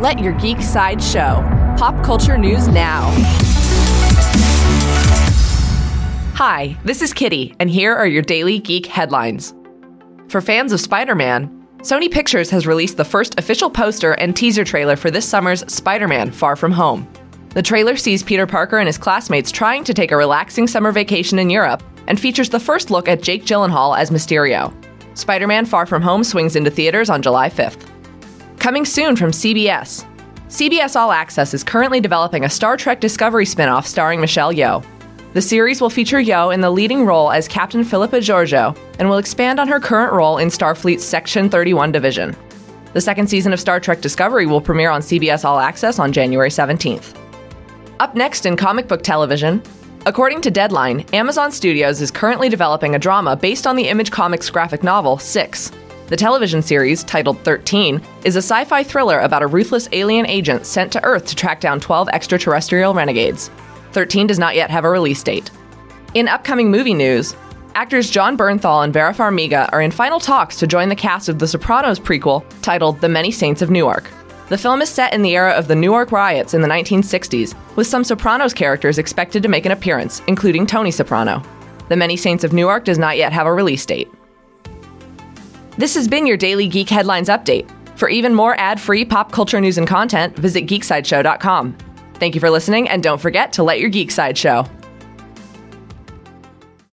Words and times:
Let 0.00 0.18
your 0.18 0.32
geek 0.32 0.62
side 0.62 1.02
show. 1.02 1.46
Pop 1.76 2.02
culture 2.02 2.38
news 2.38 2.68
now. 2.68 3.10
Hi, 6.36 6.74
this 6.84 7.02
is 7.02 7.12
Kitty, 7.12 7.54
and 7.60 7.68
here 7.68 7.94
are 7.94 8.06
your 8.06 8.22
daily 8.22 8.60
geek 8.60 8.86
headlines. 8.86 9.52
For 10.28 10.40
fans 10.40 10.72
of 10.72 10.80
Spider 10.80 11.14
Man, 11.14 11.66
Sony 11.82 12.10
Pictures 12.10 12.48
has 12.48 12.66
released 12.66 12.96
the 12.96 13.04
first 13.04 13.38
official 13.38 13.68
poster 13.68 14.12
and 14.12 14.34
teaser 14.34 14.64
trailer 14.64 14.96
for 14.96 15.10
this 15.10 15.28
summer's 15.28 15.70
Spider 15.70 16.08
Man 16.08 16.30
Far 16.30 16.56
From 16.56 16.72
Home. 16.72 17.06
The 17.50 17.62
trailer 17.62 17.94
sees 17.96 18.22
Peter 18.22 18.46
Parker 18.46 18.78
and 18.78 18.86
his 18.86 18.96
classmates 18.96 19.52
trying 19.52 19.84
to 19.84 19.92
take 19.92 20.12
a 20.12 20.16
relaxing 20.16 20.66
summer 20.66 20.92
vacation 20.92 21.38
in 21.38 21.50
Europe 21.50 21.82
and 22.06 22.18
features 22.18 22.48
the 22.48 22.58
first 22.58 22.90
look 22.90 23.06
at 23.06 23.20
Jake 23.20 23.44
Gyllenhaal 23.44 23.98
as 23.98 24.08
Mysterio. 24.08 24.72
Spider 25.14 25.46
Man 25.46 25.66
Far 25.66 25.84
From 25.84 26.00
Home 26.00 26.24
swings 26.24 26.56
into 26.56 26.70
theaters 26.70 27.10
on 27.10 27.20
July 27.20 27.50
5th. 27.50 27.89
Coming 28.60 28.84
soon 28.84 29.16
from 29.16 29.30
CBS. 29.30 30.04
CBS 30.48 30.94
All 30.94 31.12
Access 31.12 31.54
is 31.54 31.64
currently 31.64 31.98
developing 31.98 32.44
a 32.44 32.50
Star 32.50 32.76
Trek 32.76 33.00
Discovery 33.00 33.46
spin 33.46 33.70
off 33.70 33.86
starring 33.86 34.20
Michelle 34.20 34.52
Yeoh. 34.52 34.84
The 35.32 35.40
series 35.40 35.80
will 35.80 35.88
feature 35.88 36.18
Yeoh 36.18 36.52
in 36.52 36.60
the 36.60 36.68
leading 36.68 37.06
role 37.06 37.32
as 37.32 37.48
Captain 37.48 37.82
Philippa 37.84 38.16
Georgiou 38.16 38.76
and 38.98 39.08
will 39.08 39.16
expand 39.16 39.60
on 39.60 39.66
her 39.66 39.80
current 39.80 40.12
role 40.12 40.36
in 40.36 40.48
Starfleet's 40.48 41.02
Section 41.02 41.48
31 41.48 41.90
division. 41.90 42.36
The 42.92 43.00
second 43.00 43.28
season 43.28 43.54
of 43.54 43.60
Star 43.60 43.80
Trek 43.80 44.02
Discovery 44.02 44.44
will 44.44 44.60
premiere 44.60 44.90
on 44.90 45.00
CBS 45.00 45.42
All 45.42 45.58
Access 45.58 45.98
on 45.98 46.12
January 46.12 46.50
17th. 46.50 47.16
Up 47.98 48.14
next 48.14 48.44
in 48.44 48.58
comic 48.58 48.88
book 48.88 49.02
television, 49.02 49.62
according 50.04 50.42
to 50.42 50.50
Deadline, 50.50 51.00
Amazon 51.14 51.50
Studios 51.50 52.02
is 52.02 52.10
currently 52.10 52.50
developing 52.50 52.94
a 52.94 52.98
drama 52.98 53.36
based 53.36 53.66
on 53.66 53.76
the 53.76 53.88
Image 53.88 54.10
Comics 54.10 54.50
graphic 54.50 54.82
novel 54.82 55.16
Six. 55.16 55.72
The 56.10 56.16
television 56.16 56.60
series, 56.60 57.04
titled 57.04 57.38
13, 57.44 58.02
is 58.24 58.34
a 58.34 58.42
sci 58.42 58.64
fi 58.64 58.82
thriller 58.82 59.20
about 59.20 59.44
a 59.44 59.46
ruthless 59.46 59.88
alien 59.92 60.26
agent 60.26 60.66
sent 60.66 60.90
to 60.92 61.04
Earth 61.04 61.24
to 61.26 61.36
track 61.36 61.60
down 61.60 61.78
12 61.78 62.08
extraterrestrial 62.08 62.92
renegades. 62.94 63.48
13 63.92 64.26
does 64.26 64.38
not 64.38 64.56
yet 64.56 64.70
have 64.70 64.84
a 64.84 64.90
release 64.90 65.22
date. 65.22 65.52
In 66.14 66.26
upcoming 66.26 66.68
movie 66.68 66.94
news, 66.94 67.36
actors 67.76 68.10
Jon 68.10 68.36
Bernthal 68.36 68.82
and 68.82 68.92
Vera 68.92 69.14
Farmiga 69.14 69.68
are 69.72 69.82
in 69.82 69.92
final 69.92 70.18
talks 70.18 70.56
to 70.56 70.66
join 70.66 70.88
the 70.88 70.96
cast 70.96 71.28
of 71.28 71.38
The 71.38 71.46
Sopranos 71.46 72.00
prequel 72.00 72.44
titled 72.60 73.00
The 73.00 73.08
Many 73.08 73.30
Saints 73.30 73.62
of 73.62 73.70
Newark. 73.70 74.10
The 74.48 74.58
film 74.58 74.82
is 74.82 74.88
set 74.88 75.14
in 75.14 75.22
the 75.22 75.36
era 75.36 75.52
of 75.52 75.68
the 75.68 75.76
Newark 75.76 76.10
riots 76.10 76.54
in 76.54 76.60
the 76.60 76.66
1960s, 76.66 77.54
with 77.76 77.86
some 77.86 78.02
Sopranos 78.02 78.52
characters 78.52 78.98
expected 78.98 79.44
to 79.44 79.48
make 79.48 79.64
an 79.64 79.70
appearance, 79.70 80.22
including 80.26 80.66
Tony 80.66 80.90
Soprano. 80.90 81.40
The 81.88 81.94
Many 81.94 82.16
Saints 82.16 82.42
of 82.42 82.52
Newark 82.52 82.84
does 82.84 82.98
not 82.98 83.16
yet 83.16 83.32
have 83.32 83.46
a 83.46 83.54
release 83.54 83.86
date. 83.86 84.10
This 85.80 85.94
has 85.94 86.06
been 86.06 86.26
your 86.26 86.36
daily 86.36 86.68
Geek 86.68 86.90
Headlines 86.90 87.30
update. 87.30 87.66
For 87.96 88.10
even 88.10 88.34
more 88.34 88.54
ad 88.60 88.78
free 88.78 89.02
pop 89.02 89.32
culture 89.32 89.58
news 89.62 89.78
and 89.78 89.88
content, 89.88 90.36
visit 90.36 90.66
geeksideshow.com. 90.66 91.74
Thank 92.16 92.34
you 92.34 92.40
for 92.42 92.50
listening, 92.50 92.86
and 92.90 93.02
don't 93.02 93.18
forget 93.18 93.50
to 93.54 93.62
let 93.62 93.80
your 93.80 93.88
geek 93.88 94.10
side 94.10 94.36
show. 94.36 94.66